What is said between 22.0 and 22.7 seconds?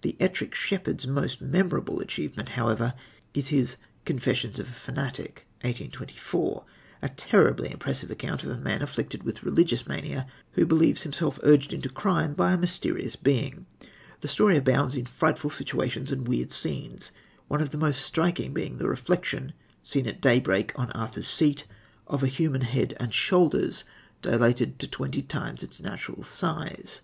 of a human